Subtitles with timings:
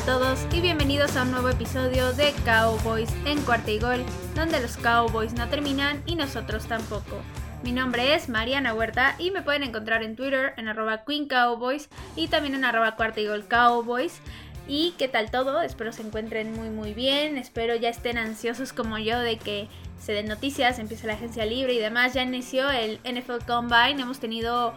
[0.00, 4.02] A todos y bienvenidos a un nuevo episodio de Cowboys en cuarta y gol,
[4.34, 7.20] donde los Cowboys no terminan y nosotros tampoco.
[7.62, 11.90] Mi nombre es Mariana Huerta y me pueden encontrar en Twitter en arroba Queen Cowboys
[12.16, 14.20] y también en arroba cuarta y Cowboys.
[14.66, 15.60] ¿Y qué tal todo?
[15.60, 20.12] Espero se encuentren muy muy bien, espero ya estén ansiosos como yo de que se
[20.12, 22.14] den noticias, empiece la agencia libre y demás.
[22.14, 24.74] Ya inició el NFL Combine, hemos tenido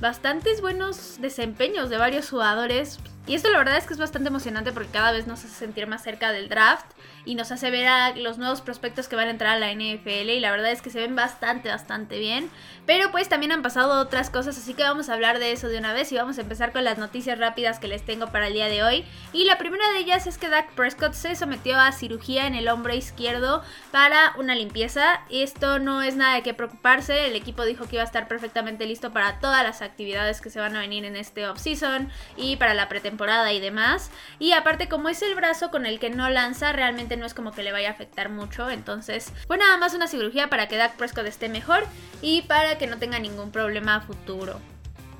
[0.00, 2.98] bastantes buenos desempeños de varios jugadores.
[3.24, 5.86] Y esto la verdad es que es bastante emocionante porque cada vez nos hace sentir
[5.86, 6.86] más cerca del draft
[7.24, 10.28] y nos hace ver a los nuevos prospectos que van a entrar a la NFL
[10.28, 12.50] y la verdad es que se ven bastante, bastante bien.
[12.84, 15.78] Pero pues también han pasado otras cosas, así que vamos a hablar de eso de
[15.78, 18.54] una vez y vamos a empezar con las noticias rápidas que les tengo para el
[18.54, 19.04] día de hoy.
[19.32, 22.68] Y la primera de ellas es que Dak Prescott se sometió a cirugía en el
[22.68, 23.62] hombro izquierdo
[23.92, 25.20] para una limpieza.
[25.30, 28.84] Esto no es nada de qué preocuparse, el equipo dijo que iba a estar perfectamente
[28.84, 32.74] listo para todas las actividades que se van a venir en este offseason y para
[32.74, 33.11] la pretemporada
[33.52, 34.10] y demás.
[34.38, 37.52] Y aparte como es el brazo con el que no lanza, realmente no es como
[37.52, 38.70] que le vaya a afectar mucho.
[38.70, 41.84] Entonces fue nada más una cirugía para que Dak Prescott esté mejor
[42.20, 44.60] y para que no tenga ningún problema a futuro.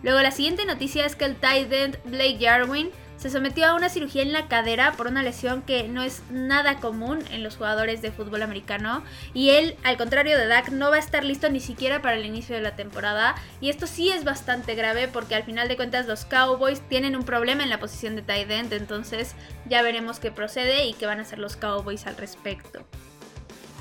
[0.02, 2.90] Luego la siguiente noticia es que el tight end Blake Jarwin
[3.22, 6.78] se sometió a una cirugía en la cadera por una lesión que no es nada
[6.80, 9.04] común en los jugadores de fútbol americano.
[9.32, 12.26] Y él, al contrario de Dak, no va a estar listo ni siquiera para el
[12.26, 13.36] inicio de la temporada.
[13.60, 17.22] Y esto sí es bastante grave porque al final de cuentas los Cowboys tienen un
[17.22, 19.36] problema en la posición de tight end, entonces
[19.66, 22.84] ya veremos qué procede y qué van a hacer los Cowboys al respecto.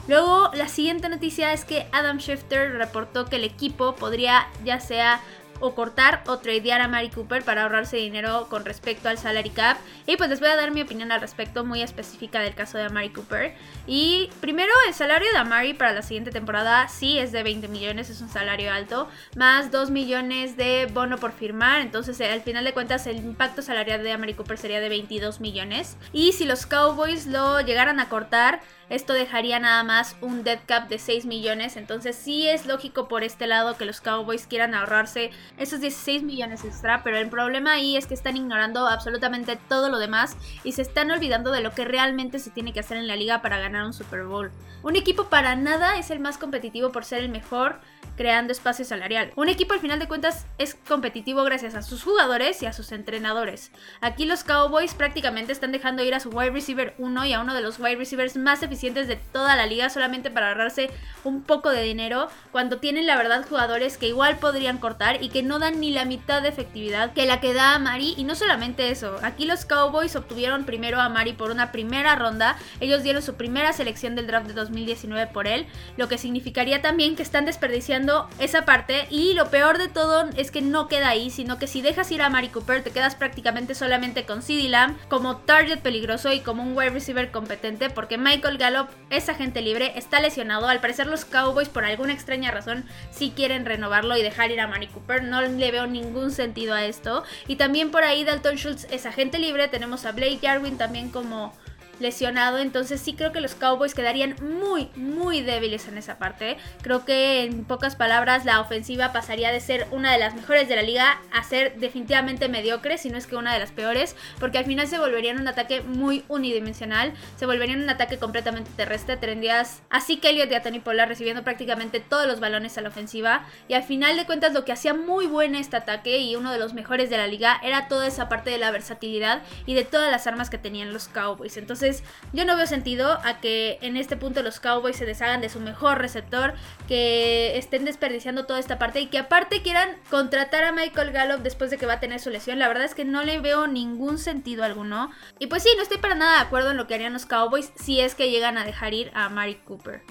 [0.07, 5.21] Luego, la siguiente noticia es que Adam Schefter reportó que el equipo podría ya sea
[5.61, 9.77] o cortar o tradear a Mari Cooper para ahorrarse dinero con respecto al salary cap.
[10.05, 12.89] Y pues les voy a dar mi opinión al respecto muy específica del caso de
[12.89, 13.55] Mari Cooper.
[13.87, 18.09] Y primero, el salario de Amari para la siguiente temporada sí es de 20 millones,
[18.09, 21.81] es un salario alto, más 2 millones de bono por firmar.
[21.81, 25.97] Entonces, al final de cuentas, el impacto salarial de Amari Cooper sería de 22 millones.
[26.13, 30.89] Y si los Cowboys lo llegaran a cortar, esto dejaría nada más un dead cap
[30.89, 31.77] de 6 millones.
[31.77, 36.65] Entonces sí es lógico por este lado que los Cowboys quieran ahorrarse esos 16 millones
[36.65, 37.01] extra.
[37.01, 40.35] Pero el problema ahí es que están ignorando absolutamente todo lo demás
[40.65, 43.41] y se están olvidando de lo que realmente se tiene que hacer en la liga
[43.41, 44.51] para ganar un Super Bowl.
[44.83, 47.79] Un equipo para nada es el más competitivo por ser el mejor
[48.17, 49.31] creando espacio salarial.
[49.37, 52.91] Un equipo al final de cuentas es competitivo gracias a sus jugadores y a sus
[52.91, 53.71] entrenadores.
[54.01, 57.53] Aquí los Cowboys prácticamente están dejando ir a su wide receiver 1 y a uno
[57.53, 60.89] de los wide receivers más eficientes de toda la liga solamente para ahorrarse
[61.23, 65.43] un poco de dinero cuando tienen la verdad jugadores que igual podrían cortar y que
[65.43, 68.33] no dan ni la mitad de efectividad que la que da a Mari y no
[68.33, 73.21] solamente eso, aquí los Cowboys obtuvieron primero a Mari por una primera ronda, ellos dieron
[73.21, 77.45] su primera selección del draft de 2019 por él, lo que significaría también que están
[77.45, 79.07] desperdiciando esa parte.
[79.09, 82.21] Y lo peor de todo es que no queda ahí, sino que si dejas ir
[82.21, 86.63] a Mari Cooper te quedas prácticamente solamente con CeeDee Lamb como target peligroso y como
[86.63, 91.25] un wide receiver competente porque Michael Gallup es agente libre, está lesionado, al parecer los
[91.25, 95.41] Cowboys por alguna extraña razón si quieren renovarlo y dejar ir a Mari Cooper, no
[95.41, 97.23] le veo ningún sentido a esto.
[97.47, 101.53] Y también por ahí Dalton Schultz es agente libre, tenemos a Blake Jarwin también como
[102.01, 102.57] lesionado.
[102.57, 106.57] Entonces sí creo que los Cowboys quedarían muy, muy débiles en esa parte.
[106.81, 110.75] Creo que en pocas palabras la ofensiva pasaría de ser una de las mejores de
[110.75, 114.57] la liga a ser definitivamente mediocre, si no es que una de las peores, porque
[114.57, 119.17] al final se volverían un ataque muy unidimensional, se volverían un ataque completamente terrestre.
[119.17, 122.89] Tendrías así que Elliot y a Tony Pollard recibiendo prácticamente todos los balones a la
[122.89, 123.45] ofensiva.
[123.67, 126.59] Y al final de cuentas lo que hacía muy bueno este ataque y uno de
[126.59, 130.11] los mejores de la liga era toda esa parte de la versatilidad y de todas
[130.11, 131.57] las armas que tenían los Cowboys.
[131.57, 131.90] Entonces
[132.33, 135.59] yo no veo sentido a que en este punto los Cowboys se deshagan de su
[135.59, 136.53] mejor receptor,
[136.87, 141.71] que estén desperdiciando toda esta parte y que aparte quieran contratar a Michael Gallup después
[141.71, 142.59] de que va a tener su lesión.
[142.59, 145.11] La verdad es que no le veo ningún sentido alguno.
[145.39, 147.71] Y pues sí, no estoy para nada de acuerdo en lo que harían los Cowboys
[147.75, 150.01] si es que llegan a dejar ir a Mari Cooper.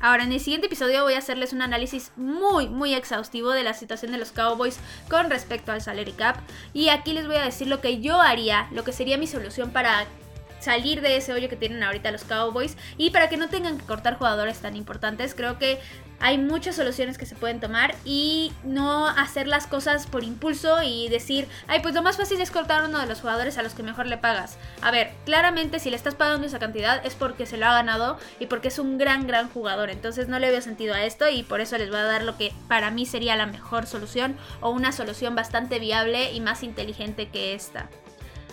[0.00, 3.74] Ahora, en el siguiente episodio voy a hacerles un análisis muy, muy exhaustivo de la
[3.74, 4.78] situación de los Cowboys
[5.10, 6.36] con respecto al salary cap.
[6.72, 9.72] Y aquí les voy a decir lo que yo haría, lo que sería mi solución
[9.72, 10.06] para
[10.60, 13.86] salir de ese hoyo que tienen ahorita los Cowboys y para que no tengan que
[13.86, 15.78] cortar jugadores tan importantes, creo que
[16.20, 21.08] hay muchas soluciones que se pueden tomar y no hacer las cosas por impulso y
[21.08, 23.82] decir, ay, pues lo más fácil es cortar uno de los jugadores a los que
[23.82, 24.58] mejor le pagas.
[24.82, 28.18] A ver, claramente si le estás pagando esa cantidad es porque se lo ha ganado
[28.40, 29.90] y porque es un gran, gran jugador.
[29.90, 32.36] Entonces no le veo sentido a esto y por eso les voy a dar lo
[32.36, 37.28] que para mí sería la mejor solución o una solución bastante viable y más inteligente
[37.28, 37.88] que esta.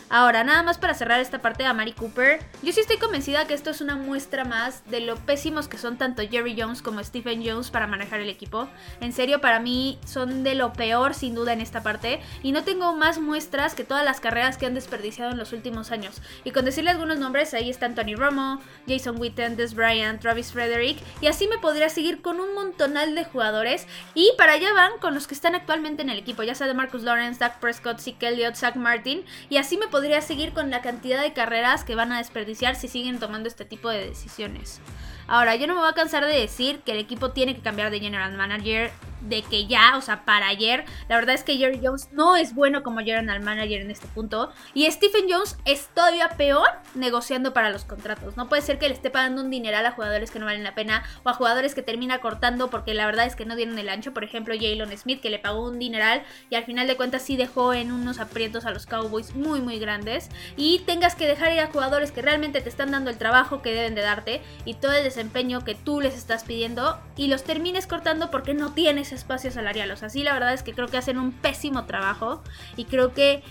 [0.07, 3.55] Ahora, nada más para cerrar esta parte de Amari Cooper, yo sí estoy convencida que
[3.55, 7.43] esto es una muestra más de lo pésimos que son tanto Jerry Jones como Stephen
[7.43, 8.69] Jones para manejar el equipo.
[9.01, 12.63] En serio, para mí son de lo peor sin duda en esta parte y no
[12.63, 16.21] tengo más muestras que todas las carreras que han desperdiciado en los últimos años.
[16.43, 20.99] Y con decirle algunos nombres, ahí están Tony Romo, Jason Witten, Des Bryant, Travis Frederick
[21.19, 25.15] y así me podría seguir con un montonal de jugadores y para allá van con
[25.15, 28.27] los que están actualmente en el equipo, ya sea de Marcus Lawrence, Dak Prescott, Zeke
[28.27, 32.11] Elliott, Zach Martin y así me podría seguir con la cantidad de carreras que van
[32.11, 34.81] a desperdiciar si siguen tomando este tipo de decisiones.
[35.25, 37.91] Ahora, yo no me voy a cansar de decir que el equipo tiene que cambiar
[37.91, 38.91] de general manager
[39.25, 42.53] de que ya, o sea, para ayer, la verdad es que Jerry Jones no es
[42.53, 44.51] bueno como general manager en este punto.
[44.73, 48.37] Y Stephen Jones es todavía peor negociando para los contratos.
[48.37, 50.75] No puede ser que le esté pagando un dineral a jugadores que no valen la
[50.75, 53.89] pena o a jugadores que termina cortando porque la verdad es que no dieron el
[53.89, 54.13] ancho.
[54.13, 57.37] Por ejemplo, Jalen Smith que le pagó un dineral y al final de cuentas sí
[57.37, 60.29] dejó en unos aprietos a los Cowboys muy muy grandes.
[60.55, 63.73] Y tengas que dejar ir a jugadores que realmente te están dando el trabajo que
[63.73, 67.87] deben de darte y todo el desempeño que tú les estás pidiendo y los termines
[67.87, 69.89] cortando porque no tienes espacio salarial.
[69.91, 72.43] O sea, sí, la verdad es que creo que hacen un pésimo trabajo
[72.75, 73.43] y creo que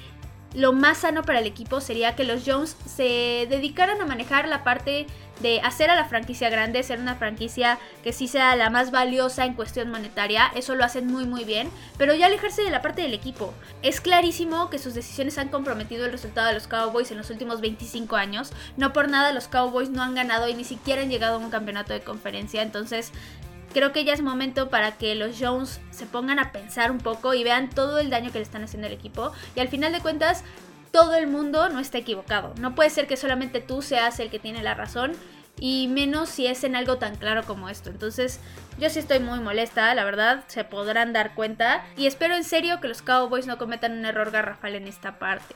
[0.54, 4.62] lo más sano para el equipo sería que los Jones se dedicaran a manejar la
[4.62, 5.06] parte
[5.40, 9.44] de hacer a la franquicia grande, ser una franquicia que sí sea la más valiosa
[9.44, 11.68] en cuestión monetaria, eso lo hacen muy muy bien,
[11.98, 13.52] pero ya alejarse de la parte del equipo.
[13.82, 17.60] Es clarísimo que sus decisiones han comprometido el resultado de los Cowboys en los últimos
[17.60, 21.34] 25 años, no por nada los Cowboys no han ganado y ni siquiera han llegado
[21.34, 23.10] a un campeonato de conferencia, entonces
[23.74, 27.34] creo que ya es momento para que los Jones se pongan a pensar un poco
[27.34, 29.32] y vean todo el daño que le están haciendo al equipo.
[29.54, 30.44] Y al final de cuentas,
[30.92, 32.54] todo el mundo no está equivocado.
[32.60, 35.12] No puede ser que solamente tú seas el que tiene la razón.
[35.60, 37.90] Y menos si es en algo tan claro como esto.
[37.90, 38.40] Entonces,
[38.78, 41.84] yo sí estoy muy molesta, la verdad, se podrán dar cuenta.
[41.96, 45.54] Y espero en serio que los Cowboys no cometan un error garrafal en esta parte.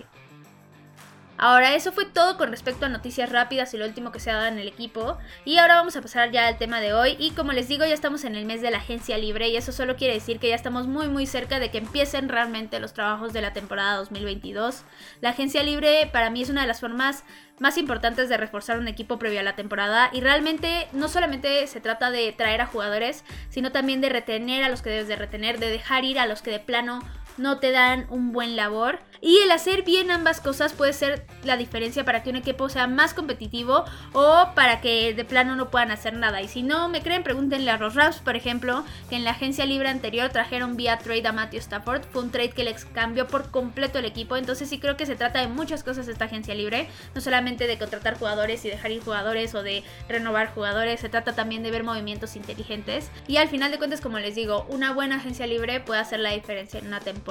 [1.41, 4.35] Ahora, eso fue todo con respecto a noticias rápidas y lo último que se ha
[4.35, 5.19] dado en el equipo.
[5.45, 7.17] Y ahora vamos a pasar ya al tema de hoy.
[7.21, 9.71] Y como les digo, ya estamos en el mes de la agencia libre y eso
[9.71, 13.33] solo quiere decir que ya estamos muy muy cerca de que empiecen realmente los trabajos
[13.33, 14.83] de la temporada 2022.
[15.21, 17.23] La agencia libre para mí es una de las formas
[17.61, 21.81] más importantes de reforzar un equipo previo a la temporada y realmente no solamente se
[21.81, 25.59] trata de traer a jugadores, sino también de retener a los que debes de retener,
[25.59, 27.01] de dejar ir a los que de plano
[27.39, 28.99] no te dan un buen labor.
[29.21, 32.87] Y el hacer bien ambas cosas puede ser la diferencia para que un equipo sea
[32.87, 36.41] más competitivo o para que de plano no puedan hacer nada.
[36.41, 39.67] Y si no me creen, pregúntenle a los Raps, por ejemplo, que en la agencia
[39.67, 42.03] libre anterior trajeron vía trade a Matthew Stafford.
[42.13, 44.37] Fue un trade que les cambió por completo el equipo.
[44.37, 46.89] Entonces sí creo que se trata de muchas cosas esta agencia libre.
[47.17, 51.01] No solamente de contratar jugadores y dejar ir jugadores o de renovar jugadores.
[51.01, 53.11] Se trata también de ver movimientos inteligentes.
[53.27, 56.31] Y al final de cuentas, como les digo, una buena agencia libre puede hacer la
[56.31, 57.28] diferencia en una temporada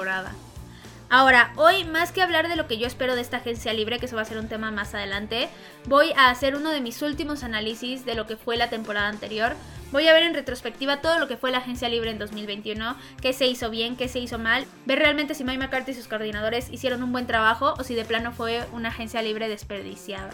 [1.09, 4.07] Ahora, hoy más que hablar de lo que yo espero de esta agencia libre, que
[4.07, 5.47] eso va a ser un tema más adelante,
[5.85, 9.55] voy a hacer uno de mis últimos análisis de lo que fue la temporada anterior.
[9.93, 13.31] Voy a ver en retrospectiva todo lo que fue la agencia libre en 2021, qué
[13.31, 16.69] se hizo bien, qué se hizo mal, ver realmente si Mike McCarthy y sus coordinadores
[16.71, 20.31] hicieron un buen trabajo o si de plano fue una agencia libre desperdiciada.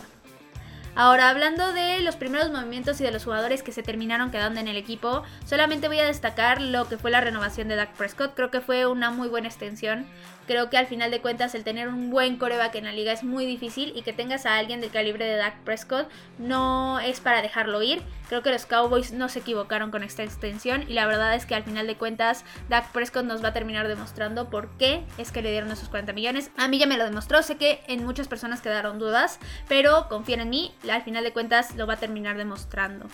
[0.95, 4.67] Ahora, hablando de los primeros movimientos y de los jugadores que se terminaron quedando en
[4.67, 8.35] el equipo, solamente voy a destacar lo que fue la renovación de Dak Prescott.
[8.35, 10.05] Creo que fue una muy buena extensión.
[10.47, 13.23] Creo que al final de cuentas el tener un buen coreback en la liga es
[13.23, 17.41] muy difícil y que tengas a alguien del calibre de Dak Prescott no es para
[17.41, 18.01] dejarlo ir.
[18.27, 21.55] Creo que los Cowboys no se equivocaron con esta extensión y la verdad es que
[21.55, 25.41] al final de cuentas Dak Prescott nos va a terminar demostrando por qué es que
[25.41, 26.51] le dieron esos 40 millones.
[26.57, 30.41] A mí ya me lo demostró, sé que en muchas personas quedaron dudas, pero confíen
[30.41, 33.07] en mí, al final de cuentas lo va a terminar demostrando.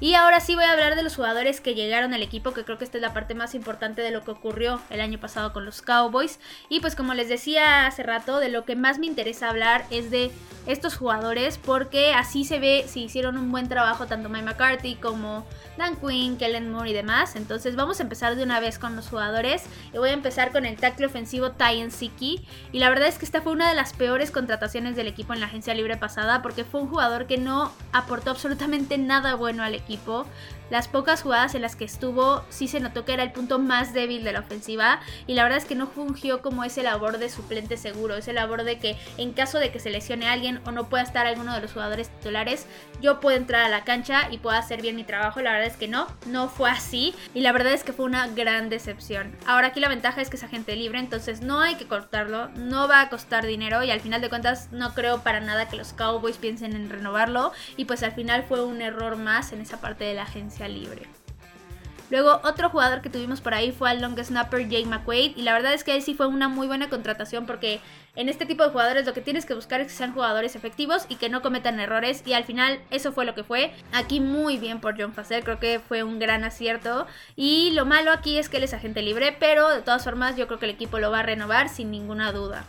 [0.00, 2.78] Y ahora sí voy a hablar de los jugadores que llegaron al equipo, que creo
[2.78, 5.64] que esta es la parte más importante de lo que ocurrió el año pasado con
[5.64, 6.38] los Cowboys.
[6.68, 10.12] Y pues como les decía hace rato, de lo que más me interesa hablar es
[10.12, 10.30] de
[10.66, 15.46] estos jugadores, porque así se ve si hicieron un buen trabajo tanto Mike McCarthy como
[15.78, 17.34] Dan Quinn, Kellen Moore y demás.
[17.34, 19.64] Entonces vamos a empezar de una vez con los jugadores.
[19.92, 22.46] Y voy a empezar con el tackle ofensivo Tyan Siki.
[22.70, 25.40] Y la verdad es que esta fue una de las peores contrataciones del equipo en
[25.40, 29.74] la agencia libre pasada, porque fue un jugador que no aportó absolutamente nada bueno al
[29.74, 30.26] equipo equipo.
[30.70, 33.94] Las pocas jugadas en las que estuvo sí se notó que era el punto más
[33.94, 37.30] débil de la ofensiva y la verdad es que no fungió como ese labor de
[37.30, 40.88] suplente seguro, ese labor de que en caso de que se lesione alguien o no
[40.88, 42.66] pueda estar alguno de los jugadores titulares,
[43.00, 45.40] yo puedo entrar a la cancha y pueda hacer bien mi trabajo.
[45.40, 48.26] La verdad es que no, no fue así y la verdad es que fue una
[48.28, 49.34] gran decepción.
[49.46, 52.88] Ahora aquí la ventaja es que es agente libre, entonces no hay que cortarlo, no
[52.88, 55.94] va a costar dinero y al final de cuentas no creo para nada que los
[55.94, 60.04] Cowboys piensen en renovarlo y pues al final fue un error más en esa parte
[60.04, 61.02] de la agencia libre.
[62.10, 65.52] Luego otro jugador que tuvimos por ahí fue al long snapper Jake McQuaid y la
[65.52, 67.80] verdad es que él sí fue una muy buena contratación porque
[68.16, 71.04] en este tipo de jugadores lo que tienes que buscar es que sean jugadores efectivos
[71.10, 73.72] y que no cometan errores y al final eso fue lo que fue.
[73.92, 78.10] Aquí muy bien por John Facer, creo que fue un gran acierto y lo malo
[78.10, 80.72] aquí es que él es agente libre, pero de todas formas yo creo que el
[80.72, 82.64] equipo lo va a renovar sin ninguna duda.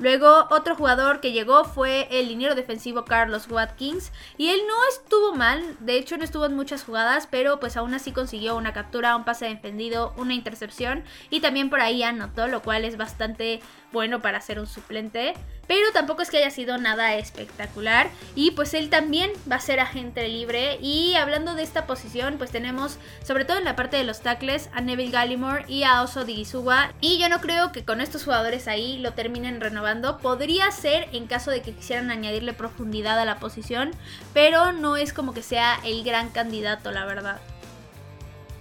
[0.00, 5.34] Luego otro jugador que llegó fue el liniero defensivo Carlos Watkins y él no estuvo
[5.34, 9.14] mal, de hecho no estuvo en muchas jugadas, pero pues aún así consiguió una captura,
[9.14, 13.60] un pase defendido, una intercepción y también por ahí anotó, lo cual es bastante
[13.92, 15.34] bueno para ser un suplente
[15.70, 18.10] pero tampoco es que haya sido nada espectacular.
[18.34, 20.78] Y pues él también va a ser agente libre.
[20.82, 24.68] Y hablando de esta posición, pues tenemos, sobre todo en la parte de los tackles,
[24.72, 26.92] a Neville Gallimore y a Oso Digisuwa.
[27.00, 29.89] Y yo no creo que con estos jugadores ahí lo terminen renovando.
[30.18, 33.90] Podría ser en caso de que quisieran añadirle profundidad a la posición,
[34.32, 37.40] pero no es como que sea el gran candidato, la verdad.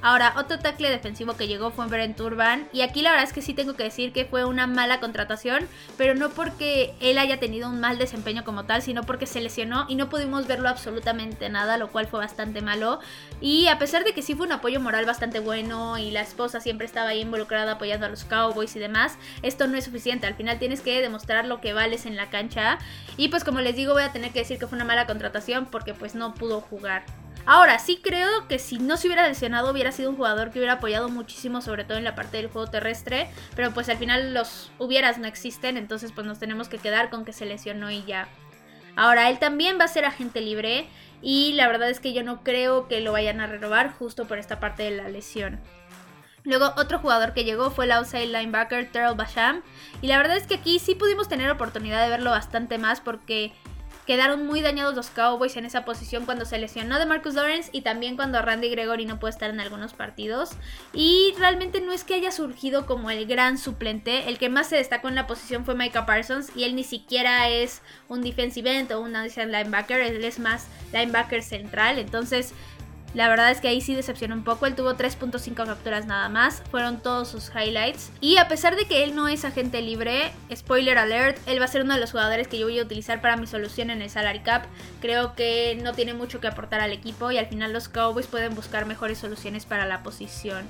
[0.02, 2.70] Ahora, otro tackle defensivo que llegó fue Brent Urban.
[2.72, 5.68] Y aquí la verdad es que sí tengo que decir que fue una mala contratación.
[5.98, 9.86] Pero no porque él haya tenido un mal desempeño como tal, sino porque se lesionó
[9.90, 13.00] y no pudimos verlo absolutamente nada, lo cual fue bastante malo.
[13.42, 16.62] Y a pesar de que sí fue un apoyo moral bastante bueno y la esposa
[16.62, 20.28] siempre estaba ahí involucrada apoyando a los Cowboys y demás, esto no es suficiente.
[20.28, 22.78] Al final tienes que demostrar lo que vales en la cancha.
[23.18, 25.66] Y pues como les digo, voy a tener que decir que fue una mala contratación
[25.66, 27.04] porque pues no pudo jugar.
[27.46, 30.74] Ahora, sí creo que si no se hubiera lesionado hubiera sido un jugador que hubiera
[30.74, 34.72] apoyado muchísimo, sobre todo en la parte del juego terrestre, pero pues al final los
[34.78, 38.28] hubieras no existen, entonces pues nos tenemos que quedar con que se lesionó y ya.
[38.96, 40.88] Ahora, él también va a ser agente libre
[41.22, 44.38] y la verdad es que yo no creo que lo vayan a renovar justo por
[44.38, 45.60] esta parte de la lesión.
[46.44, 49.62] Luego otro jugador que llegó fue el outside linebacker Terrell Basham.
[50.02, 53.54] Y la verdad es que aquí sí pudimos tener oportunidad de verlo bastante más porque
[54.10, 57.82] Quedaron muy dañados los Cowboys en esa posición cuando se lesionó de Marcus Lawrence y
[57.82, 60.54] también cuando Randy Gregory no puede estar en algunos partidos.
[60.94, 64.28] Y realmente no es que haya surgido como el gran suplente.
[64.28, 67.50] El que más se destacó en la posición fue Micah Parsons y él ni siquiera
[67.50, 72.00] es un defensive end o un linebacker, él es más linebacker central.
[72.00, 72.56] Entonces
[73.14, 74.66] la verdad es que ahí sí decepcionó un poco.
[74.66, 76.62] Él tuvo 3.5 capturas nada más.
[76.70, 78.12] Fueron todos sus highlights.
[78.22, 81.70] Y a pesar de que él no es agente libre, spoiler alert, él va a
[81.70, 84.10] ser uno de los jugadores que yo voy a utilizar para mi solución en el
[84.10, 84.66] salary cap.
[85.02, 88.54] Creo que no tiene mucho que aportar al equipo y al final los Cowboys pueden
[88.56, 90.68] buscar mejores soluciones para la posición.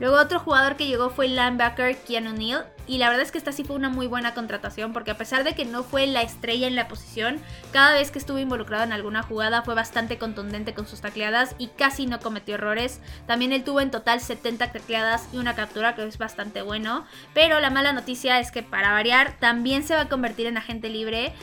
[0.00, 2.66] Luego otro jugador que llegó fue el linebacker Keanu Neal.
[2.86, 5.44] Y la verdad es que esta sí fue una muy buena contratación porque a pesar
[5.44, 7.38] de que no fue la estrella en la posición,
[7.70, 11.66] cada vez que estuvo involucrado en alguna jugada fue bastante contundente con sus tacleadas y
[11.66, 13.00] casi no cometió errores.
[13.26, 17.04] También él tuvo en total 70 tacleadas y una captura que es bastante bueno.
[17.34, 20.88] Pero la mala noticia es que para variar también se va a convertir en agente
[20.88, 21.34] libre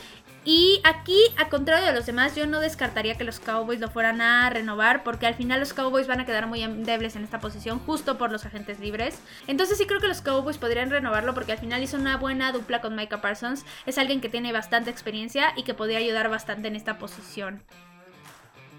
[0.46, 4.20] y aquí, a contrario de los demás, yo no descartaría que los Cowboys lo fueran
[4.20, 7.80] a renovar, porque al final los Cowboys van a quedar muy endebles en esta posición,
[7.80, 9.18] justo por los agentes libres.
[9.48, 12.80] Entonces sí creo que los Cowboys podrían renovarlo, porque al final hizo una buena dupla
[12.80, 13.66] con Micah Parsons.
[13.86, 17.64] Es alguien que tiene bastante experiencia y que podría ayudar bastante en esta posición.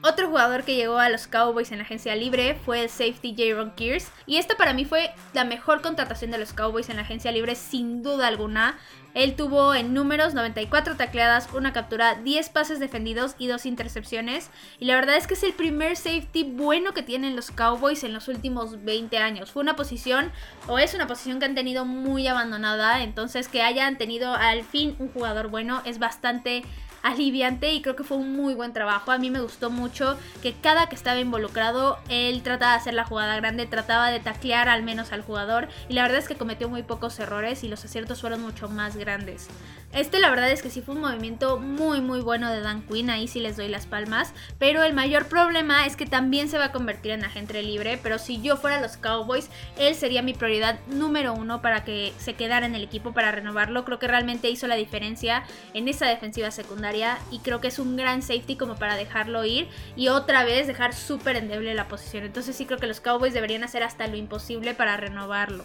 [0.08, 3.72] Otro jugador que llegó a los Cowboys en la agencia libre fue el safety Jaron
[3.72, 4.10] Kears.
[4.26, 7.56] Y esta para mí fue la mejor contratación de los Cowboys en la agencia libre,
[7.56, 8.78] sin duda alguna.
[9.14, 14.50] Él tuvo en números 94 tacleadas, una captura, 10 pases defendidos y 2 intercepciones.
[14.80, 18.14] Y la verdad es que es el primer safety bueno que tienen los Cowboys en
[18.14, 19.52] los últimos 20 años.
[19.52, 20.32] Fue una posición,
[20.68, 23.04] o es una posición que han tenido muy abandonada.
[23.04, 26.64] Entonces que hayan tenido al fin un jugador bueno es bastante
[27.08, 29.12] aliviante y creo que fue un muy buen trabajo.
[29.12, 33.06] A mí me gustó mucho que cada que estaba involucrado, él trataba de hacer la
[33.06, 36.70] jugada grande, trataba de taclear al menos al jugador y la verdad es que cometió
[36.70, 39.48] muy pocos errores y los aciertos fueron mucho más grandes.
[39.94, 43.10] Este la verdad es que sí fue un movimiento muy muy bueno de Dan Quinn,
[43.10, 46.66] ahí sí les doy las palmas, pero el mayor problema es que también se va
[46.66, 50.80] a convertir en agente libre, pero si yo fuera los Cowboys, él sería mi prioridad
[50.88, 53.86] número uno para que se quedara en el equipo para renovarlo.
[53.86, 57.96] Creo que realmente hizo la diferencia en esa defensiva secundaria y creo que es un
[57.96, 62.26] gran safety como para dejarlo ir y otra vez dejar súper endeble la posición.
[62.26, 65.64] Entonces sí creo que los Cowboys deberían hacer hasta lo imposible para renovarlo.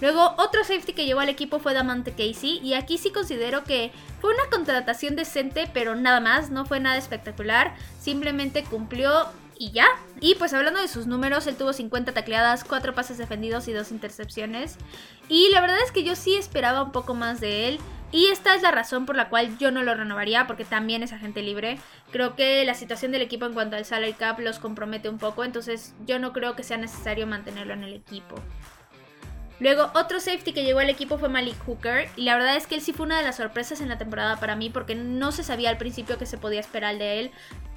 [0.00, 2.60] Luego, otro safety que llegó al equipo fue Damante Casey.
[2.62, 6.96] Y aquí sí considero que fue una contratación decente, pero nada más, no fue nada
[6.96, 7.74] espectacular.
[8.00, 9.26] Simplemente cumplió
[9.58, 9.86] y ya.
[10.20, 13.90] Y pues hablando de sus números, él tuvo 50 tacleadas, 4 pases defendidos y 2
[13.90, 14.76] intercepciones.
[15.28, 17.80] Y la verdad es que yo sí esperaba un poco más de él.
[18.10, 21.12] Y esta es la razón por la cual yo no lo renovaría, porque también es
[21.12, 21.78] agente libre.
[22.10, 25.44] Creo que la situación del equipo en cuanto al salary cap los compromete un poco,
[25.44, 28.36] entonces yo no creo que sea necesario mantenerlo en el equipo.
[29.60, 32.08] Luego, otro safety que llegó al equipo fue Malik Hooker.
[32.16, 34.38] Y la verdad es que él sí fue una de las sorpresas en la temporada
[34.38, 37.30] para mí, porque no se sabía al principio que se podía esperar de él.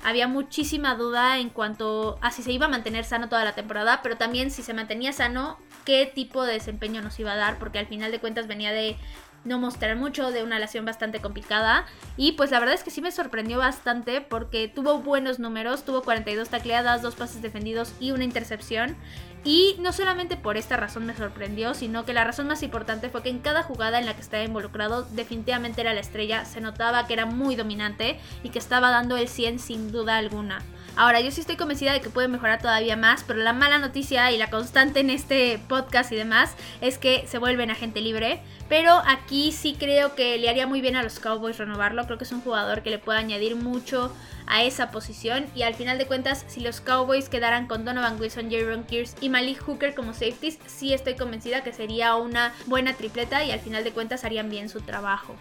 [0.03, 4.01] Había muchísima duda en cuanto a si se iba a mantener sano toda la temporada,
[4.03, 7.79] pero también si se mantenía sano, qué tipo de desempeño nos iba a dar, porque
[7.79, 8.97] al final de cuentas venía de
[9.43, 11.85] no mostrar mucho, de una lesión bastante complicada.
[12.17, 16.01] Y pues la verdad es que sí me sorprendió bastante porque tuvo buenos números, tuvo
[16.03, 18.95] 42 tacleadas, dos pases defendidos y una intercepción.
[19.43, 23.23] Y no solamente por esta razón me sorprendió, sino que la razón más importante fue
[23.23, 27.07] que en cada jugada en la que estaba involucrado definitivamente era la estrella, se notaba
[27.07, 30.61] que era muy dominante y que estaba dando el 100 sin duda alguna.
[30.95, 34.31] Ahora, yo sí estoy convencida de que puede mejorar todavía más, pero la mala noticia
[34.31, 38.41] y la constante en este podcast y demás es que se vuelven agente libre.
[38.67, 42.05] Pero aquí sí creo que le haría muy bien a los Cowboys renovarlo.
[42.05, 44.13] Creo que es un jugador que le puede añadir mucho
[44.47, 45.45] a esa posición.
[45.55, 49.29] Y al final de cuentas, si los Cowboys quedaran con Donovan Wilson, Jaron Kears y
[49.29, 53.83] Malik Hooker como safeties, sí estoy convencida que sería una buena tripleta y al final
[53.83, 55.35] de cuentas harían bien su trabajo.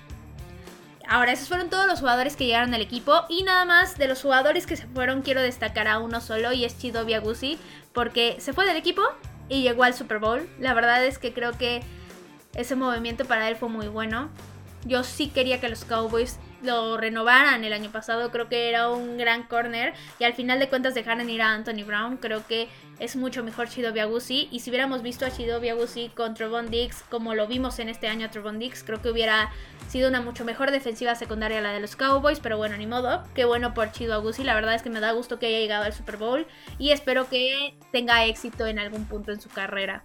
[1.12, 3.25] Ahora, esos fueron todos los jugadores que llegaron al equipo.
[3.29, 6.64] Y nada más de los jugadores que se fueron, quiero destacar a uno solo y
[6.64, 7.59] es Chido Biagusi.
[7.93, 9.02] Porque se fue del equipo
[9.49, 10.49] y llegó al Super Bowl.
[10.61, 11.83] La verdad es que creo que
[12.55, 14.31] ese movimiento para él fue muy bueno.
[14.84, 18.30] Yo sí quería que los Cowboys lo renovaran el año pasado.
[18.30, 19.94] Creo que era un gran corner.
[20.18, 22.16] Y al final de cuentas dejaron ir a Anthony Brown.
[22.16, 22.68] Creo que
[22.99, 24.49] es mucho mejor Chido Biagusi.
[24.50, 28.08] Y si hubiéramos visto a Chido Biagusi con Trevon Diggs como lo vimos en este
[28.08, 29.50] año a Trevon Diggs, creo que hubiera
[29.88, 32.40] sido una mucho mejor defensiva secundaria la de los Cowboys.
[32.40, 33.25] Pero bueno, ni modo.
[33.34, 34.44] Qué bueno por Chido Biagusi.
[34.44, 36.46] La verdad es que me da gusto que haya llegado al Super Bowl.
[36.78, 40.04] Y espero que tenga éxito en algún punto en su carrera.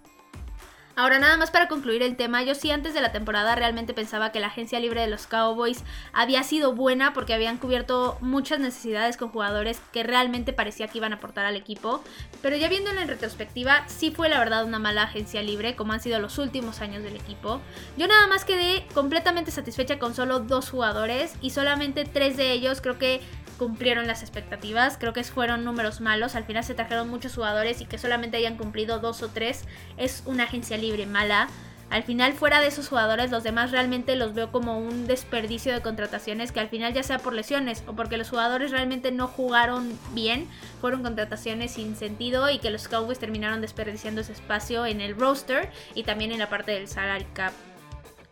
[0.97, 4.31] Ahora nada más para concluir el tema, yo sí antes de la temporada realmente pensaba
[4.31, 5.83] que la agencia libre de los Cowboys
[6.13, 11.11] había sido buena porque habían cubierto muchas necesidades con jugadores que realmente parecía que iban
[11.11, 12.01] a aportar al equipo,
[12.41, 15.99] pero ya viéndolo en retrospectiva, sí fue la verdad una mala agencia libre como han
[15.99, 17.59] sido los últimos años del equipo.
[17.97, 22.79] Yo nada más quedé completamente satisfecha con solo dos jugadores y solamente tres de ellos
[22.79, 23.19] creo que
[23.57, 24.97] cumplieron las expectativas.
[24.97, 26.35] Creo que fueron números malos.
[26.35, 29.65] Al final se trajeron muchos jugadores y que solamente hayan cumplido dos o tres
[29.97, 31.47] es una agencia libre mala.
[31.91, 35.81] Al final, fuera de esos jugadores, los demás realmente los veo como un desperdicio de
[35.81, 39.97] contrataciones que al final ya sea por lesiones o porque los jugadores realmente no jugaron
[40.11, 40.47] bien,
[40.81, 45.69] fueron contrataciones sin sentido y que los Cowboys terminaron desperdiciando ese espacio en el roster
[45.93, 47.53] y también en la parte del salary cap.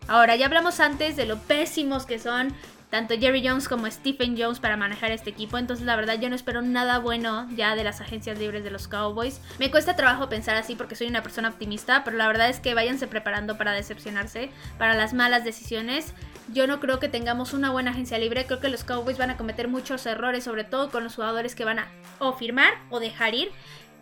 [0.07, 2.53] Ahora, ya hablamos antes de lo pésimos que son
[2.93, 5.57] tanto Jerry Jones como Stephen Jones para manejar este equipo.
[5.57, 8.87] Entonces la verdad yo no espero nada bueno ya de las agencias libres de los
[8.87, 9.41] Cowboys.
[9.57, 12.75] Me cuesta trabajo pensar así porque soy una persona optimista, pero la verdad es que
[12.75, 16.13] váyanse preparando para decepcionarse, para las malas decisiones.
[16.53, 19.37] Yo no creo que tengamos una buena agencia libre, creo que los Cowboys van a
[19.37, 21.87] cometer muchos errores, sobre todo con los jugadores que van a
[22.19, 23.49] o firmar o dejar ir.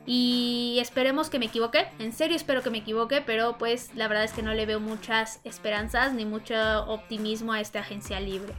[0.05, 4.25] Y esperemos que me equivoque, en serio espero que me equivoque, pero pues la verdad
[4.25, 6.55] es que no le veo muchas esperanzas ni mucho
[6.87, 8.53] optimismo a esta agencia libre.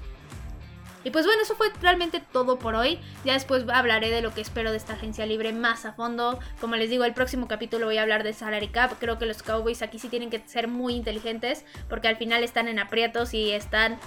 [1.04, 2.98] Y pues bueno, eso fue realmente todo por hoy.
[3.24, 6.38] Ya después hablaré de lo que espero de esta agencia libre más a fondo.
[6.60, 8.92] Como les digo, el próximo capítulo voy a hablar de salary cap.
[8.98, 12.68] Creo que los Cowboys aquí sí tienen que ser muy inteligentes porque al final están
[12.68, 13.98] en aprietos y están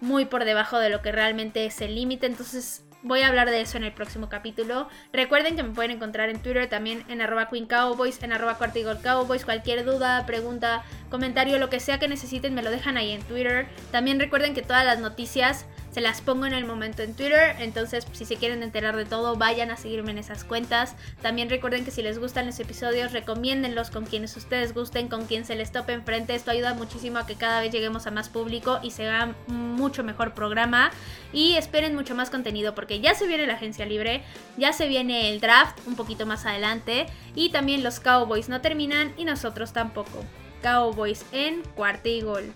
[0.00, 2.26] muy por debajo de lo que realmente es el límite.
[2.26, 4.88] Entonces Voy a hablar de eso en el próximo capítulo.
[5.12, 9.44] Recuerden que me pueden encontrar en Twitter también en arroba Queen Cowboys, en arroba Cowboys.
[9.44, 13.68] Cualquier duda, pregunta, comentario, lo que sea que necesiten, me lo dejan ahí en Twitter.
[13.92, 17.56] También recuerden que todas las noticias se las pongo en el momento en Twitter.
[17.58, 20.94] Entonces, si se quieren enterar de todo, vayan a seguirme en esas cuentas.
[21.22, 25.44] También recuerden que si les gustan los episodios, recomiéndenlos con quienes ustedes gusten, con quien
[25.44, 26.34] se les tope enfrente.
[26.34, 30.04] Esto ayuda muchísimo a que cada vez lleguemos a más público y se haga mucho
[30.04, 30.90] mejor programa.
[31.32, 34.22] Y esperen mucho más contenido porque ya se viene la agencia libre,
[34.56, 37.06] ya se viene el draft un poquito más adelante.
[37.34, 40.24] Y también los Cowboys no terminan y nosotros tampoco.
[40.62, 42.52] Cowboys en cuarta y gol.